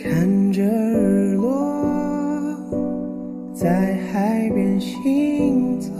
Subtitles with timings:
[0.00, 2.54] 看着日落，
[3.52, 5.90] 在海边行走，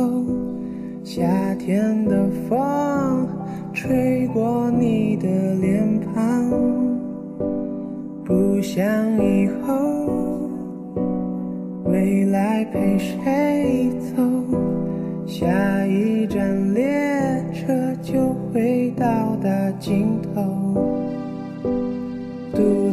[1.02, 1.26] 夏
[1.56, 3.26] 天的风
[3.72, 5.26] 吹过你的
[5.56, 5.84] 脸
[6.14, 6.48] 庞，
[8.24, 8.86] 不想
[9.20, 9.74] 以后
[11.86, 14.22] 未来陪谁走，
[15.26, 16.84] 下一站列
[17.52, 19.48] 车就会到达
[19.80, 20.68] 尽头。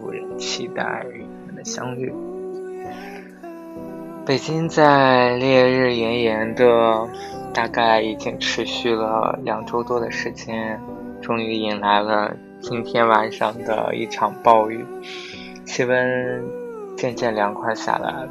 [0.00, 2.12] 无人期待与你们的相遇。
[4.24, 7.08] 北京在烈日炎炎的，
[7.54, 10.78] 大概已经持续了两周多的时间，
[11.22, 14.84] 终于迎来了今天晚上的一场暴雨，
[15.64, 16.44] 气温
[16.96, 18.28] 渐渐凉快下来，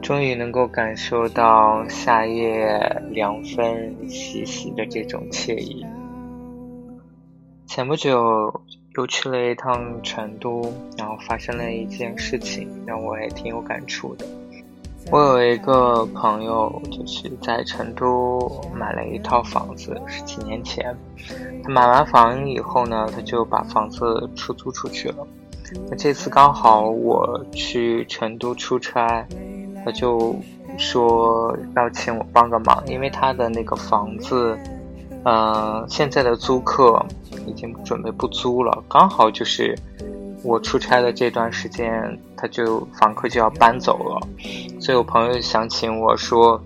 [0.00, 5.84] 终于能够感受到夏夜凉风习习的这种惬意。
[7.66, 8.62] 前不久。
[8.96, 14.24] 又去了一趟成都，然后发生了一件事情，让我也挺有感触的。
[15.10, 20.96] 我有一个朋友，就是在成都买了一套房子，是几年前。
[21.62, 25.26] 他买完房以后呢，他就把房子出租出去了。
[25.90, 29.26] 那这次刚好我去成都出差，
[29.84, 30.34] 他就
[30.78, 34.58] 说要请我帮个忙，因为他的那个房子。
[35.28, 37.04] 嗯，现在的租客
[37.48, 39.76] 已经准备不租了，刚好就是
[40.44, 44.20] 我出差的这段时间，他就房客就要搬走了，
[44.78, 46.62] 所以我朋友想请我说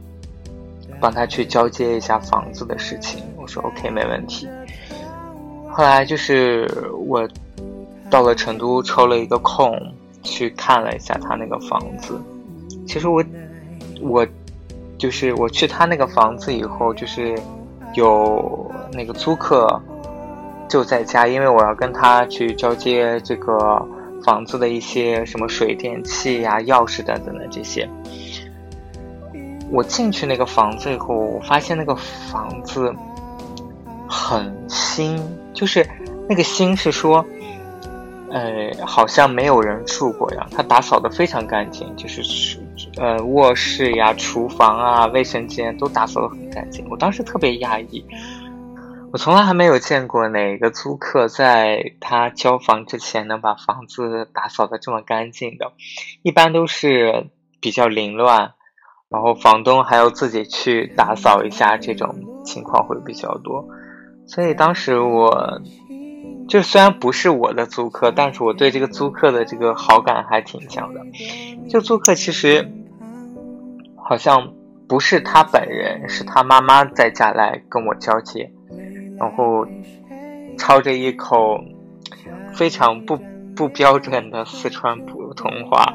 [1.00, 4.47] 帮他去交接一下房子的事情，我说 OK 没问题。
[5.70, 7.26] 后来就是我
[8.10, 9.75] 到了成都，抽了一个空
[10.22, 12.20] 去看了一下他那个房子。
[12.87, 13.25] 其实我
[14.03, 14.26] 我
[14.99, 17.34] 就是我去他那个房子以后，就是。
[17.95, 19.81] 有那个租客
[20.69, 23.84] 就在家，因为我要跟他去交接这个
[24.25, 27.89] 房子的一些什么水电气呀、钥匙等等的这些。
[29.73, 32.93] 我进去那个房子以后，我发现那个房子
[34.09, 35.21] 很新，
[35.53, 35.87] 就是
[36.29, 37.25] 那个新是说，
[38.31, 40.47] 呃，好像没有人住过呀。
[40.50, 42.59] 他打扫的非常干净，就是是。
[42.97, 46.87] 呃，卧室呀、厨房啊、卫生间都打扫的很干净。
[46.91, 48.05] 我当时特别讶异，
[49.12, 55.73] 我从来还没有见过哪个租客在他交房之前能把房子打扫的这么干净的。
[56.23, 57.29] 一般都是
[57.61, 58.53] 比较凌乱，
[59.09, 63.67] 然后房东还要自己去打扫一下，这种情况会比较多。
[64.27, 65.61] 所以当时我，
[66.50, 71.00] 就虽然不是我的租客，但是我对这个租客的这个好感还挺强的。
[71.71, 72.71] 就租客其实。
[74.03, 74.55] 好像
[74.88, 78.50] 不是他本人，是他妈妈在家来跟我交接，
[79.16, 79.65] 然后
[80.59, 81.61] 操着一口
[82.53, 83.17] 非常不
[83.55, 85.94] 不标准的四川普通话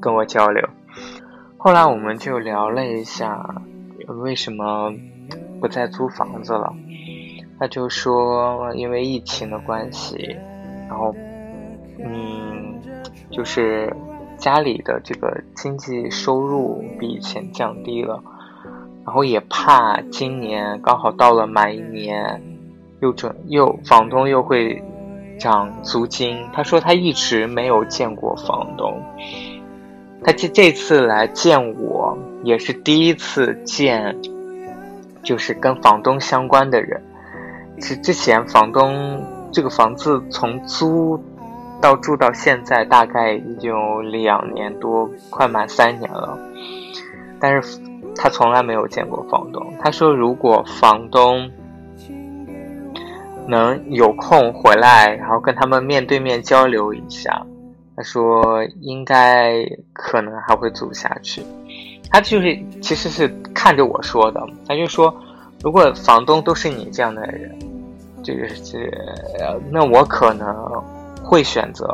[0.00, 0.68] 跟我交流。
[1.56, 3.62] 后来我们就聊了一下
[4.08, 4.92] 为什么
[5.60, 6.74] 不再租房子了，
[7.58, 10.36] 他就说因为疫情的关系，
[10.88, 11.14] 然后
[11.98, 12.80] 嗯，
[13.30, 13.94] 就是。
[14.38, 18.22] 家里的这个经济收入比以前降低了，
[19.04, 22.40] 然后也怕今年刚好到了满一年，
[23.00, 24.80] 又准又房东又会
[25.40, 26.38] 涨租金。
[26.52, 29.02] 他说他一直没有见过房东，
[30.22, 34.16] 他这这次来见我也是第一次见，
[35.24, 37.02] 就是跟房东相关的人。
[37.80, 39.22] 是之前房东
[39.52, 41.18] 这个房子从租。
[41.80, 46.36] 到住到现在大概已经有两年多，快满三年了。
[47.38, 47.80] 但是
[48.16, 49.64] 他从来没有见过房东。
[49.78, 51.48] 他说，如果房东
[53.46, 57.46] 能有空回来，然后跟他们面对面交流一下，
[57.94, 61.44] 他说应该可能还会租下去。
[62.10, 65.14] 他就是其实是看着我说的，他就说，
[65.62, 67.58] 如果房东都是你这样的人，
[68.22, 68.90] 这个是
[69.70, 70.54] 那我可能。
[71.20, 71.86] 会选择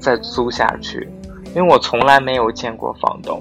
[0.00, 1.08] 再租下去，
[1.54, 3.40] 因为我从来没有见过房东。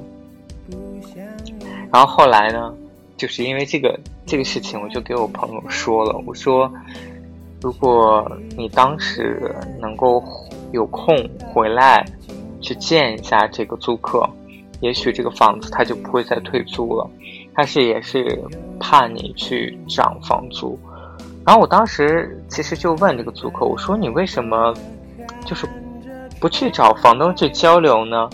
[1.91, 2.71] 然后后来呢，
[3.17, 6.71] 就是因为这个这个事情，我就给我朋友说了，我说，
[7.63, 10.23] 如果你当时能够
[10.71, 11.17] 有空
[11.51, 12.05] 回来，
[12.61, 14.29] 去见一下这个租客，
[14.81, 17.09] 也许这个房子他就不会再退租了。
[17.59, 18.41] 但是也是
[18.79, 20.79] 怕你去涨房租。
[21.45, 24.73] 然后我当时其实就问这个租客，我说你为什么
[25.45, 25.67] 就是
[26.39, 28.29] 不去找房东去交流呢？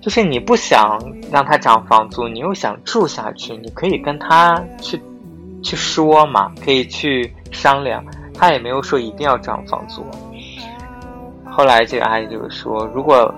[0.00, 0.98] 就是你不想
[1.30, 4.98] 让他涨房租，你又想住下去，你可以跟他去
[5.62, 8.02] 去说嘛，可以去商量。
[8.32, 10.02] 他也没有说一定要涨房租。
[11.44, 13.34] 后来这个阿姨就是说，如果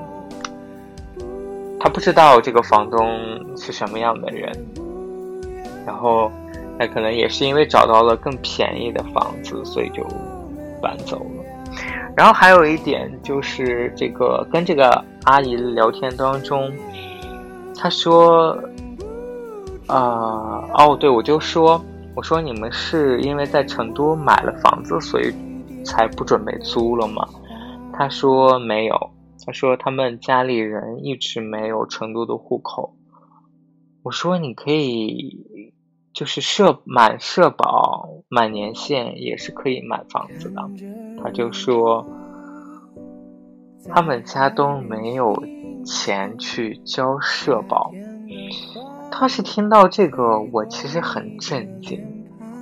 [1.80, 3.04] 他不知道这个房东
[3.56, 4.52] 是什么样的人，
[5.86, 6.30] 然后。
[6.76, 10.04] 那可能也是因为找到了更便宜的房子，所以就
[10.82, 11.44] 搬走了。
[12.16, 16.68] 然后还有一点就是，这个跟这个阿姨聊天当中，
[17.76, 18.60] 她说
[19.86, 21.80] ：“啊，哦，对，我就说，
[22.16, 25.32] 我说你们是因为在成都买了房子，所以
[25.84, 27.24] 才不准备租了吗？”
[27.96, 29.10] 她说没有，
[29.46, 32.96] 她说他们家里人一直没有成都的户口。
[34.02, 35.46] 我说你可以。
[36.14, 40.62] 就是社满社保满年限也是可以买房子的，
[41.20, 42.06] 他就说
[43.88, 45.42] 他们家都没有
[45.84, 47.90] 钱去交社保。
[49.10, 52.00] 当时听到这个，我其实很震惊。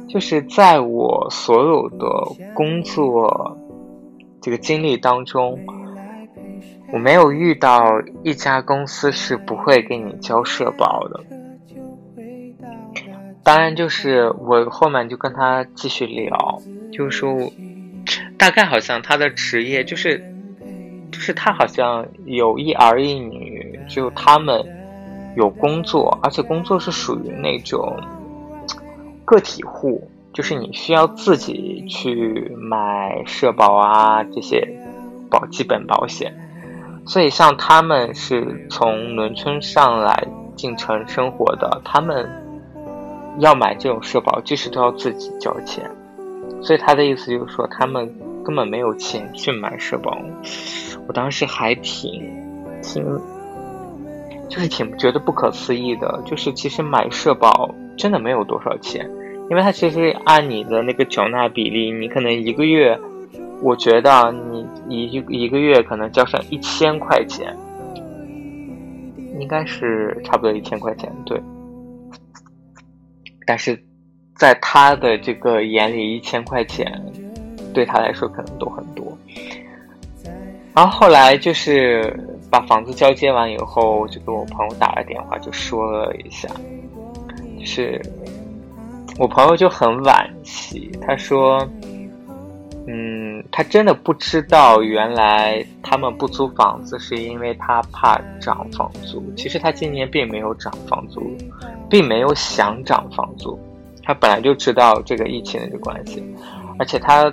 [0.08, 2.06] 就是在我所有的
[2.54, 3.56] 工作
[4.42, 5.58] 这个经历当中，
[6.92, 7.84] 我没有遇到
[8.22, 11.20] 一家公司是不会给你交社保的。
[13.44, 16.62] 当然，就是我后面就跟他继续聊，
[16.92, 17.52] 就是说，
[18.38, 20.22] 大概好像他的职业就是，
[21.10, 24.64] 就是他好像有一儿一女，就他们
[25.36, 27.98] 有工作，而且工作是属于那种
[29.24, 34.64] 个体户，就是你需要自己去买社保啊这些
[35.28, 36.32] 保基本保险，
[37.04, 42.38] 所以像他们是从农村上来进城生活的，他们。
[43.38, 45.90] 要买这种社保，即使都要自己交钱，
[46.62, 48.12] 所以他的意思就是说，他们
[48.44, 50.18] 根本没有钱去买社保。
[51.06, 52.30] 我当时还挺
[52.82, 53.04] 挺，
[54.48, 59.10] 就是挺觉得不可思议的，就是其实买社保真的没有多少钱，
[59.50, 62.98] 因为它其实按你的那个缴纳比例，你可能一个月，
[63.62, 64.32] 我觉得
[64.88, 67.56] 你一一个月可能交上一千块钱，
[69.40, 71.40] 应该是差不多一千块钱，对。
[73.46, 73.78] 但是，
[74.36, 76.90] 在他的这个眼里，一千块钱
[77.74, 79.16] 对他来说可能都很多。
[80.74, 82.18] 然后后来就是
[82.50, 86.48] 把房子交接完以后，就跟我朋友打了电话，就说了一下，
[87.58, 88.00] 就是
[89.18, 91.68] 我朋友就很惋惜，他说
[92.88, 99.22] ：“嗯，他真的不知道原来他们不租房子是因为他怕涨房租。
[99.36, 101.20] 其实他今年并没有涨房租。”
[101.92, 103.58] 并没有想涨房租，
[104.02, 106.24] 他本来就知道这个疫情的这关系，
[106.78, 107.30] 而且他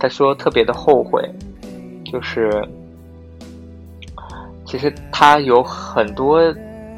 [0.00, 1.22] 他说特别的后悔，
[2.02, 2.66] 就是
[4.64, 6.40] 其实他有很多，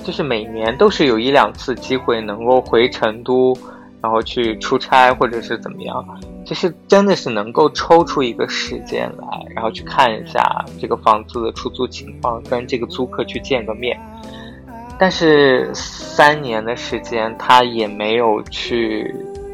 [0.04, 3.52] 就是每年都是有一两次机会能够回成都，
[4.00, 13.98] 然后去出差或者是怎么样，就是真的是能够抽出一个时间来，然后去看一下这个房子的出租情况，跟这个租客去见个面。
[14.98, 19.12] 但是三年的时间，他也没有去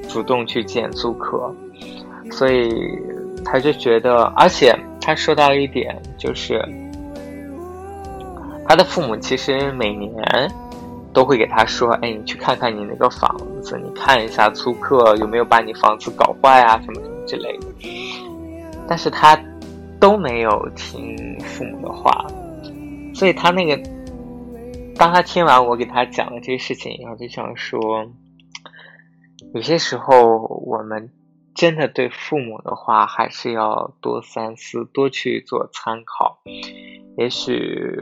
[0.09, 1.55] 主动去见租客，
[2.31, 2.69] 所以
[3.45, 6.63] 他就觉得，而且他说到一点，就是
[8.69, 10.13] 他的父母其实每年
[11.13, 17.67] 都会给他说：“哎，你去看看你那个房子，你看一下租客有没有把你房子搞坏啊，什么什么之类的。”
[18.89, 19.39] 但是他
[20.01, 22.27] 都没有听父母的话，
[23.15, 23.81] 所以他那个。
[24.97, 28.07] 当他听完我给他讲了这些事情以后，就想说，
[29.55, 30.37] 有些时候
[30.67, 31.11] 我们
[31.55, 36.41] 真的对父母的话还是要多三思，多去做参考，
[37.17, 37.97] 也许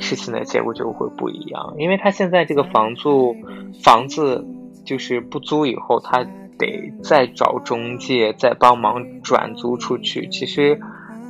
[0.00, 1.74] 事情的结果就会不一样。
[1.78, 3.36] 因为他现在这个房租
[3.82, 4.46] 房子
[4.84, 6.24] 就是不租以后，他
[6.58, 10.80] 得再找中介再帮忙转租出去，其实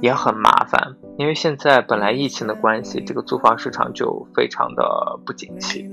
[0.00, 0.96] 也很麻烦。
[1.16, 5.88] 因为现在本来疫情的关系，这个租房市场就非常的不景气，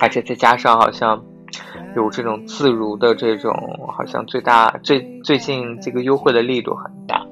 [0.00, 1.22] 而且再加上好像
[1.94, 3.52] 有这种自如的这种，
[3.88, 7.23] 好像最大最最近这个优惠的力度很大，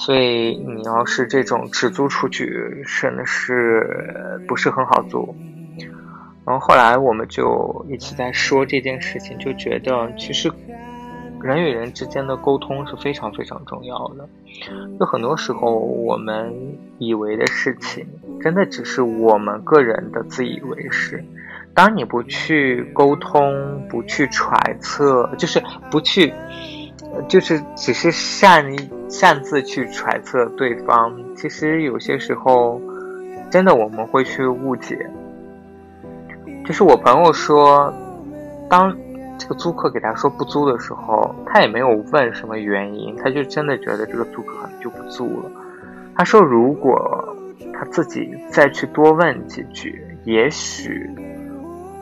[0.00, 5.36] 所以你要是这种只租出去，真的是不是很好租。
[6.46, 10.50] 然后后来我们就一起在说这件事情，就觉得其实
[11.42, 14.26] 人与人之间的沟通是非常非常重要的。
[14.98, 16.50] 有很多时候，我们
[16.98, 18.06] 以为的事情，
[18.40, 21.22] 真的只是我们个人的自以为是。
[21.74, 26.32] 当你不去沟通，不去揣测，就是不去，
[27.28, 32.80] 就是只是善意擅自去揣测对方，其实有些时候，
[33.50, 35.10] 真的我们会去误解。
[36.64, 37.92] 就是我朋友说，
[38.68, 38.96] 当
[39.36, 45.50] 这个租客给他说不租的时候，他也没有问什么原因，他就真的觉得这个租客可能就不租了。
[46.14, 47.36] 他说，如果
[47.74, 51.10] 他自己再去多问几句，也许。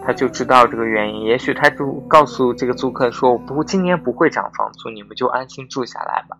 [0.04, 6.38] 他就知道这个原因，也许他就告诉这个租客说：“我不，今年不会涨房租，你们就安心住下来吧。”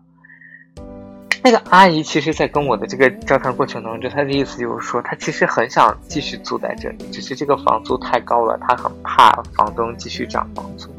[1.43, 10.89] 那个阿姨其实，在跟我的这个交谈过程当中，她的意思就是说，她其实很想继续住在这里，只是这个房租太高了，她很怕房东继续涨房租。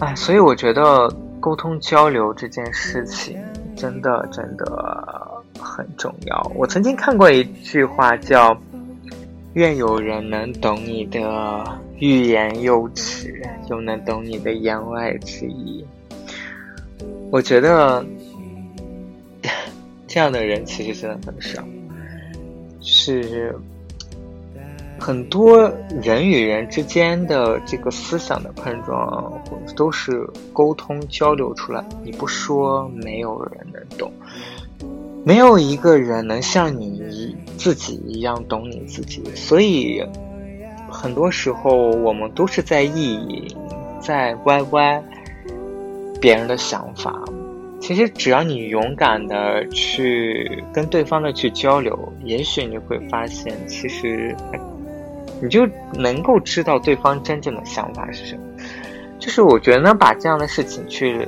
[0.00, 1.08] 哎，所以我觉得
[1.40, 3.38] 沟通交流这件事情
[3.76, 6.52] 真的真的很重要。
[6.54, 8.56] 我曾经看过一句话叫。
[9.54, 11.64] 愿有人能懂你的
[11.96, 15.84] 欲言又止，又能懂你的言外之意。
[17.30, 18.04] 我觉得
[20.06, 21.62] 这样的人其实真的很少，
[22.80, 23.54] 是
[24.98, 25.70] 很多
[26.02, 29.32] 人与人之间的这个思想的碰撞，
[29.76, 31.84] 都是沟通交流出来。
[32.02, 34.10] 你不说，没有人能懂。
[35.24, 40.02] 没有一个人能像你自己一样懂你自己，所以
[40.90, 43.54] 很多时候我们都是在意，
[44.00, 45.04] 在歪歪
[46.20, 47.22] 别人的想法。
[47.80, 54.34] 其实只要你勇敢的去跟对方的去交流，也许你会发现，其实
[55.40, 58.42] 你就能够知道对方真正的想法是什么。
[59.18, 61.26] 就是我觉得把这样的事情去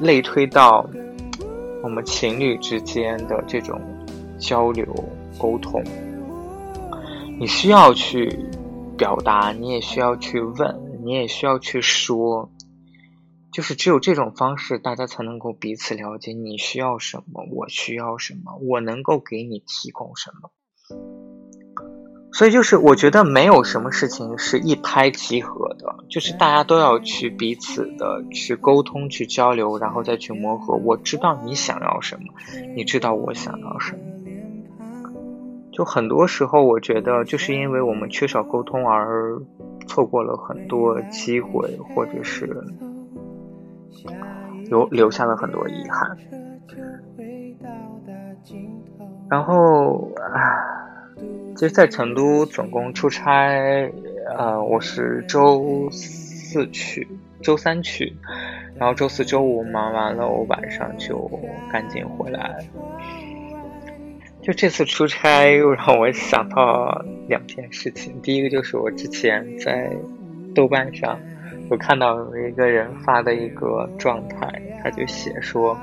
[0.00, 0.88] 类推到。
[1.82, 3.80] 我们情侣之间的这种
[4.38, 4.84] 交流
[5.38, 5.82] 沟通，
[7.38, 8.38] 你需要去
[8.98, 12.50] 表达，你也需要去问，你也需要去说，
[13.52, 16.32] 就是只有这种方式，大家才能够彼此了解。
[16.32, 20.50] 你需要什么，我需要什么，我能够给你提供什么。
[22.32, 30.76] 所以就是，我觉得没有什么事情是一拍即合的，就是大家都要去彼此的去沟通、去交流，然后再去磨合。
[30.76, 32.32] 我知道你想要什么，
[32.76, 33.98] 你知道我想要什么。
[35.72, 39.42] 就很多时候，我觉得就是因为我们缺少沟通而
[39.88, 42.64] 错过了很多机会，或者是
[44.68, 46.16] 留留下了很多遗憾。
[49.28, 50.76] 然后啊。
[51.56, 53.92] 其实，在成都总共出差，
[54.34, 57.06] 呃，我是周四去，
[57.42, 58.16] 周三去，
[58.76, 61.28] 然后周四周五忙完了，我晚上就
[61.70, 62.64] 赶紧回来。
[64.40, 68.22] 就这次出差，又让我想到两件事情。
[68.22, 69.92] 第一个就是我之前在
[70.54, 71.20] 豆瓣上，
[71.70, 75.74] 我看到有一个人发的一个状态，他就写说，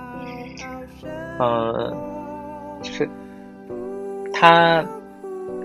[1.40, 1.96] 嗯，
[2.84, 3.10] 就是
[4.32, 4.86] 他。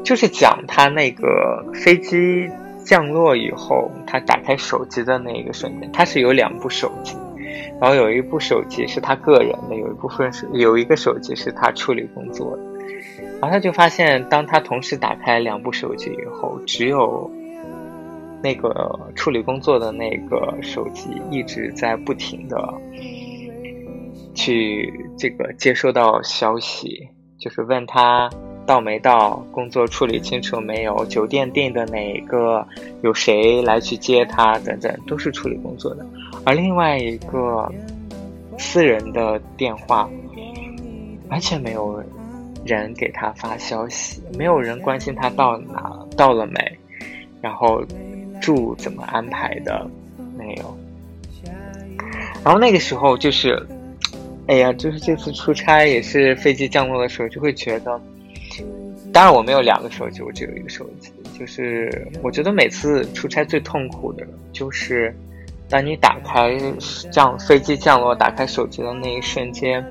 [0.05, 2.50] 就是讲他那个飞机
[2.85, 7.17] 降落以后，他打开手机的那个瞬间，他是有两部手机，
[7.81, 12.62] 然后有一部手机是他个人的，有一部分是有一个手机是他处理工作的，
[13.41, 17.31] 然后他就发现，当他同时打开两部手机以后，只有
[18.43, 22.75] 那个处理工作的那个手机一直在不停的
[24.35, 27.09] 去这个接收到消息，
[27.39, 28.29] 就是问他。
[28.65, 29.45] 到没到？
[29.51, 31.05] 工作处理清楚没有？
[31.07, 32.65] 酒店订的哪个？
[33.03, 34.57] 有谁来去接他？
[34.61, 36.07] 等等，都是处理工作的。
[36.45, 37.69] 而另外一个
[38.57, 40.09] 私人的电话，
[41.29, 42.01] 完全没有
[42.65, 46.79] 人给他发消息，没有人关心他到哪到了没，
[47.41, 47.83] 然后
[48.43, 49.89] 住怎么安排的，
[50.37, 50.77] 没有。
[52.45, 53.67] 然后那个时候就是，
[54.49, 57.99] 哎呀，就是这次出差也是飞机降落的时候，就会觉得。
[59.13, 61.11] 当然我没有两个手机，我只有一个手机。
[61.39, 65.15] 就是我觉得每次出差最痛苦的，就是
[65.69, 66.59] 当你打开
[67.11, 69.85] 降飞机降落，打开手机的那一瞬间，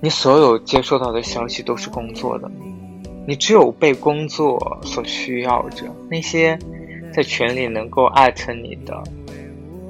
[0.00, 2.50] 你所有接收到的消息都是工作的，
[3.26, 5.86] 你只有被工作所需要着。
[6.10, 6.58] 那些
[7.16, 9.02] 在群里能够艾特你的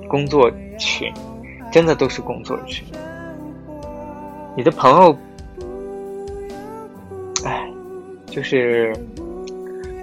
[0.06, 1.12] 工作群，
[1.72, 2.86] 真的都是工作群。
[4.56, 5.16] 你的朋友。
[8.26, 8.92] 就是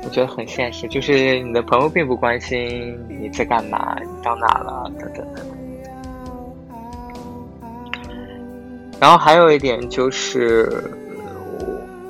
[0.03, 5.45] 我觉得很现实，就是你的朋友并不关心你在干嘛，你到哪了，等等等等。
[8.99, 10.83] 然后还有一点就是，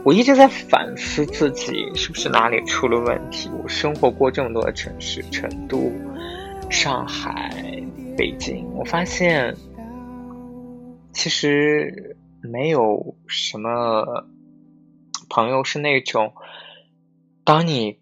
[0.03, 3.49] 我一直在反思自己是不是哪里出了问题。
[3.63, 5.91] 我生活过这么多的城市，成都、
[6.69, 7.49] 上海、
[8.17, 9.55] 北京，我发现
[11.13, 14.25] 其实没有什么
[15.29, 16.33] 朋友是那种，
[17.45, 17.97] 当你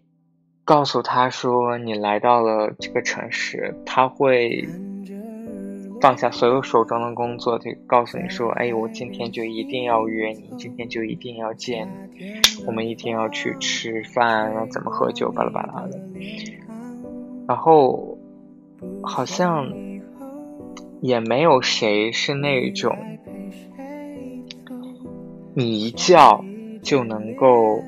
[0.64, 4.68] 告诉他说你来到了这个城市，他会。
[6.02, 16.00] 放下所有手中的工作，就告诉你说：“哎，我今天就一定要约你，今天就一定要见你，我们一定要去吃饭，要怎么喝酒，巴拉巴拉的。”
[17.46, 18.18] 然后
[19.02, 19.72] 好像
[21.00, 22.96] 也没有谁是那种
[25.54, 26.44] 你一叫
[26.82, 27.80] 就能够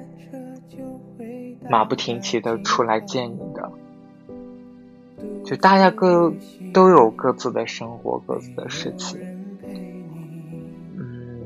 [1.68, 3.54] 马不停蹄的出来见你的。
[5.45, 6.33] 就大家各
[6.73, 9.21] 都有各自的生活，各自的事情。
[10.97, 11.41] 嗯，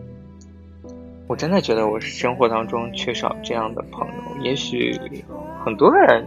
[1.27, 4.15] 我真的觉得我生活当中缺少这样的朋友。
[4.41, 4.97] 也许
[5.65, 6.25] 很多人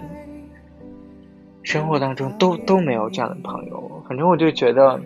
[1.64, 4.04] 生活当中都都没有这样的朋友。
[4.08, 5.00] 反正我就觉得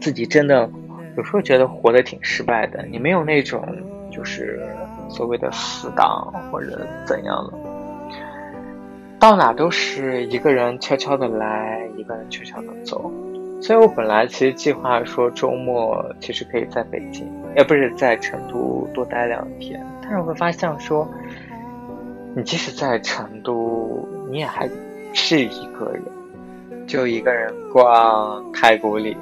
[0.00, 0.70] 自己真的
[1.18, 2.82] 有时候觉得活得挺失败的。
[2.86, 3.62] 你没有那种
[4.10, 4.66] 就是
[5.10, 7.58] 所谓的死党或者怎样的。
[9.20, 13.12] 到哪都是一个人悄悄的来，一个人悄悄的走。
[13.60, 19.78] 所以我本来其实计划说周末其实可以在北京，也不是在成都多待两天。
[20.00, 21.06] 但是我会发现说，
[22.34, 24.66] 你即使在成都，你也还
[25.12, 29.14] 是一个人，就一个人逛太古里，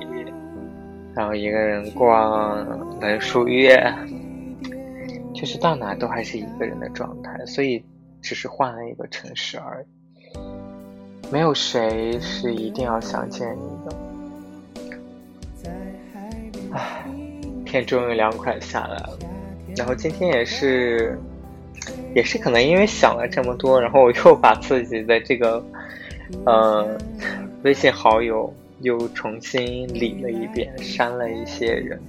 [1.13, 2.65] 然后一个人逛
[3.01, 3.93] 文殊院，
[5.35, 7.37] 就是到哪都还是一个人的状态。
[7.47, 7.85] 所以。
[8.29, 9.87] 只是换了一个城市而已，
[11.33, 13.97] 没有谁是一定要想见你的。
[16.73, 17.07] 唉，
[17.65, 19.19] 天终于凉快下来了。
[19.75, 21.19] 然后今天也是，
[22.15, 25.65] 也是可能因为想了这么多，然后我又把自己的这个，
[26.45, 26.87] 呃，
[27.63, 32.01] 微信好友又重新理了一遍，删了一些人。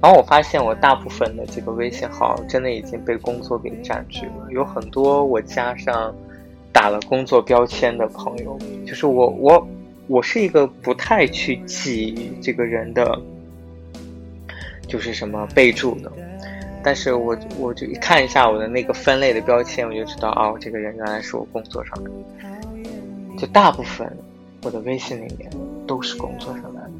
[0.00, 4.48] 然后我发现，我大部分的这个微信号真的已经被工作给占据了。
[4.50, 6.14] 有很多我加上
[6.72, 9.68] 打了工作标签的朋友，就是我我
[10.08, 13.20] 我是一个不太去记这个人的，
[14.88, 16.10] 就是什么备注的。
[16.82, 22.10] 但是我我就看一下我的那个分类的标签，我就知道哦，这个人原来是我工作上的。
[23.38, 24.12] 就大部分
[24.62, 25.50] 我的微信里面
[25.86, 26.90] 都是工作上的，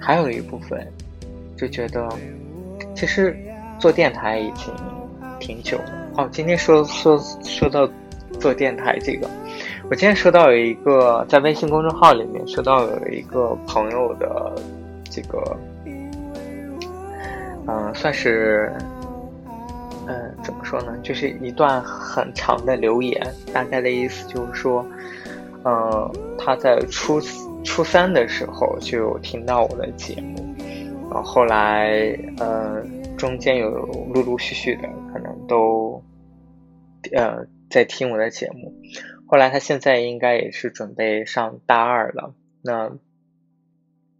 [0.00, 0.86] 还有一部分。
[1.58, 2.06] 就觉得，
[2.94, 3.34] 其实
[3.78, 4.70] 做电台已经
[5.40, 6.10] 挺久了。
[6.18, 7.88] 哦，今天说说说到
[8.38, 9.26] 做电台这个，
[9.88, 14.54] 我今天收到有一个在微信公众号里面收到有一个朋友的
[15.10, 15.56] 这个，
[17.66, 18.70] 嗯，算是，
[20.06, 20.94] 嗯，怎么说呢？
[21.02, 24.84] 就是一段很长的留言，大概的意思就是说，
[25.66, 27.20] 嗯，他在初
[27.64, 30.54] 初三的时候就有听到我的节目。
[31.10, 32.84] 然后后来，呃，
[33.16, 33.70] 中间有
[34.14, 36.02] 陆陆续续的可能都，
[37.12, 38.72] 呃，在听我的节目。
[39.26, 42.34] 后来他现在应该也是准备上大二了。
[42.62, 42.92] 那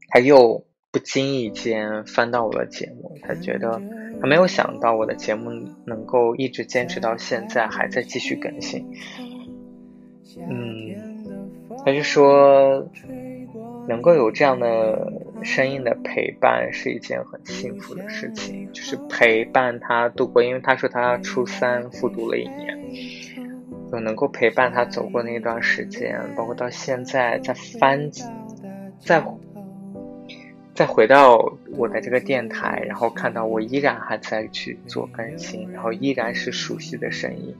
[0.08, 3.80] 他又不经意间翻到我的节目，他觉得
[4.20, 5.50] 他没有想到我的节目
[5.84, 8.84] 能够一直坚持到现在，还在继续更新。
[10.38, 11.15] 嗯，
[11.86, 12.86] 他就说。
[13.88, 15.12] 能够有这样的
[15.44, 22.76] 声音的陪伴是一件很幸福的事情，就是陪伴他度过，因为他说他初三复读了一年，
[23.88, 28.10] 就能够陪伴他走过那段时间，包括到现在再翻，
[28.98, 29.24] 再
[30.74, 31.38] 再回到
[31.76, 37.54] 我的这个电台，然后看到我依然还在去做更新，然后依然是熟悉的声音，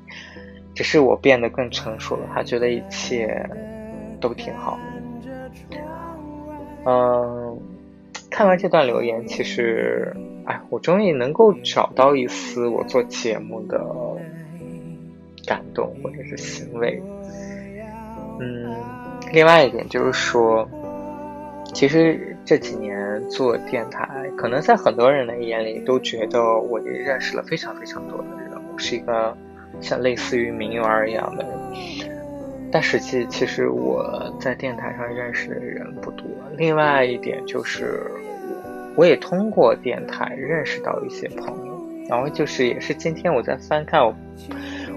[0.75, 3.49] 只是我变得更成熟了，他觉得一切
[4.20, 4.79] 都挺好。
[6.85, 7.59] 嗯，
[8.31, 13.85] 看完这段留言，其实，哎，我终于能够找到一丝我做节目的
[15.46, 17.02] 感动或者是欣慰。
[18.38, 18.74] 嗯，
[19.33, 20.68] 另外一点就是说，
[21.72, 29.37] 其实这几年做电台，可能在很多人的眼里都觉得我认识了非常非常多的人，我是一个
[29.81, 32.15] 像类似于名媛一样的人。
[32.77, 36.27] 但实际其实我在电台上认识的人不多。
[36.59, 38.03] 另外一点就是，
[38.95, 41.75] 我也通过电台认识到一些朋友。
[42.07, 44.15] 然后就是，也是今天我在翻看我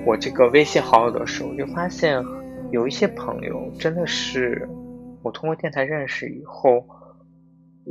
[0.06, 2.22] 我这个微信好友的时候，就发现
[2.70, 4.68] 有一些朋友真的是
[5.24, 6.86] 我通过电台认识以后，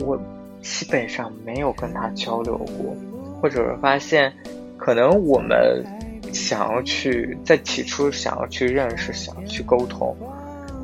[0.05, 0.21] 我
[0.61, 2.95] 基本上没有跟他交流过，
[3.41, 4.31] 或者是发现
[4.77, 5.83] 可能我们
[6.33, 10.17] 想要去在起初想要去认识、想要去沟通，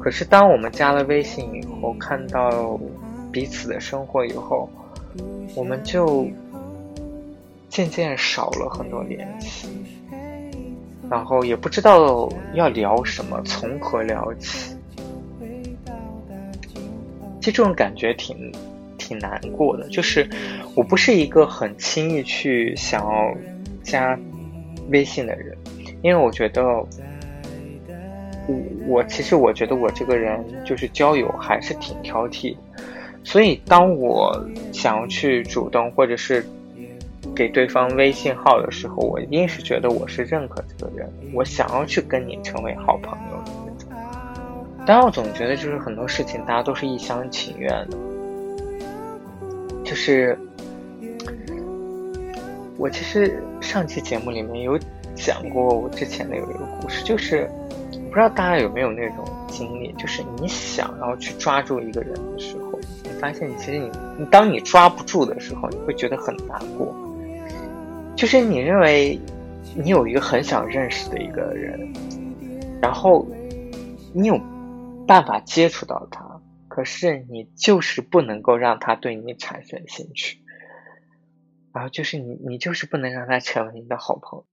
[0.00, 2.78] 可是当我们加了微信以后，看到
[3.32, 4.68] 彼此的生活以后，
[5.54, 6.28] 我们就
[7.68, 9.68] 渐渐少了很多联系。
[11.10, 14.74] 然后也不知道要聊什么，从何聊起。
[17.40, 18.50] 其实这种感觉挺
[18.96, 20.26] 挺难过的，就是
[20.74, 23.34] 我不是一个很轻易去想要
[23.82, 24.18] 加
[24.90, 25.56] 微信的人，
[26.02, 26.86] 因为我觉得我
[28.86, 32.56] 我其实我觉得我这个人就是交友还是挺挑剔，
[33.22, 34.38] 所以当我
[34.72, 36.44] 想要去主动或者是。
[37.34, 44.84] 给对方微信号的时候，我一定是觉得我是认可这个人，我想要去跟你成为好朋友的那种。
[44.86, 47.96] 但我总觉得，就是很多事情大家都是一厢情愿的。
[49.82, 50.38] 就是
[52.76, 54.78] 我其实上期节目里面有
[55.14, 57.48] 讲过，我之前的有一个故事，就是
[57.92, 63.78] 不知道大家有没有那种经历，就是你想要去抓住一个人的时候，你发现其实
[64.18, 66.94] 你，当你抓不住的时候，你会觉得很难过。
[68.16, 69.18] 就是你认为
[69.76, 71.92] 你有一个很想认识的一个人，
[72.80, 73.26] 然后
[74.12, 74.40] 你有
[75.06, 76.24] 办法接触到他，
[76.68, 80.38] 可是你就是不能够让他对你产生兴趣，
[81.74, 84.46] 然后就是你你就是不能让他成为你的好朋友，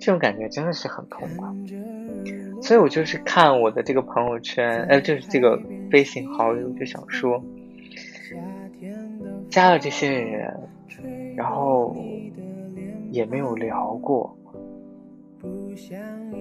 [0.00, 1.44] 这种感觉真的是很痛苦。
[2.62, 7.44] 所以我就是看我的这个朋友圈，呃，就是这个微信好友，就想说，
[9.50, 10.58] 加了这些人。
[11.34, 11.96] 然后
[13.10, 14.36] 也没有聊过，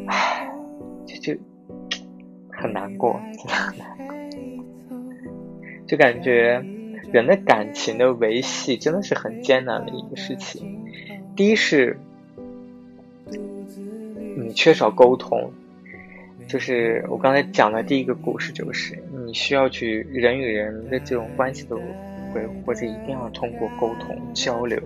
[0.07, 0.53] 唉，
[1.05, 1.39] 就就
[2.51, 4.15] 很难过，真的很难过。
[5.87, 6.61] 就感觉
[7.12, 10.84] 人的感情的维系真的是很艰难的一个事情。
[11.36, 11.97] 第一是，
[14.38, 15.52] 你缺少沟通，
[16.47, 21.78] 就是我刚才讲的第一个故事，就是你需要去人与人的这种关系的。
[22.65, 24.82] 或者一定要通过沟通交流，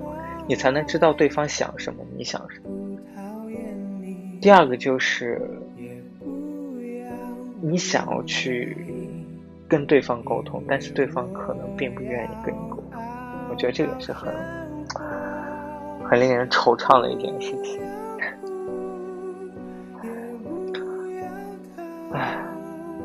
[0.47, 2.65] 你才能知道对方想什么，你想什么。
[4.41, 5.39] 第二个就是，
[7.61, 8.75] 你想要去
[9.67, 13.01] 跟对方沟通，但是对方可能并不愿意跟你沟通。
[13.49, 14.33] 我觉得这个是很
[16.03, 17.79] 很令人惆怅的一件事情。
[22.11, 22.37] 唉，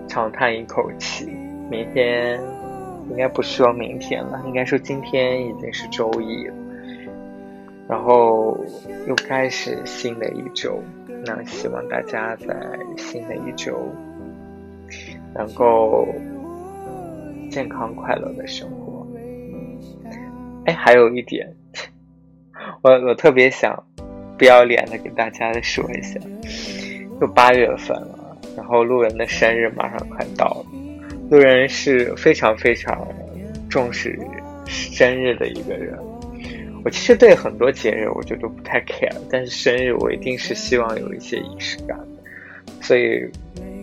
[0.07, 1.27] 长叹一口气，
[1.71, 2.41] 明天。
[3.09, 6.55] 应该不说明天了，应该说今天已经是周一了，
[7.89, 8.57] 然后
[9.09, 10.81] 又开始新的一周。
[11.27, 12.47] 那希望大家在
[12.97, 13.77] 新的一周
[15.35, 16.07] 能够
[17.51, 19.07] 健康快乐的生活。
[20.67, 21.53] 哎，还有一点，
[22.83, 23.83] 我我特别想
[24.39, 26.21] 不要脸的跟大家说一下，
[27.21, 30.67] 就八月份了，然后路人的生日马上快到了。
[31.31, 33.07] 路人是非常非常
[33.69, 34.19] 重视
[34.67, 35.99] 生日的一个人。
[36.85, 42.07] 我其实对很多节日我觉得不太 care，但是生日我一定是希望有一些仪式感的。
[42.81, 43.31] 所以，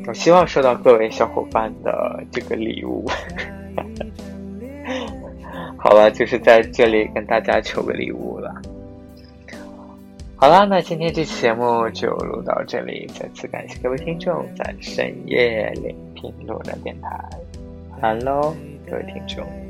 [0.08, 3.06] 我希望收到各位小伙伴的这个礼物。
[5.78, 8.54] 好了，就是在这里跟大家求个礼物了。
[10.36, 13.08] 好啦，那今天这期节目就录到这里。
[13.14, 17.10] 再次感谢各位听众在深夜聆听路人电台。
[18.02, 18.56] Hello，
[18.90, 19.67] 各位听众。